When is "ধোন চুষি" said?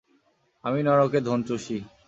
1.21-1.77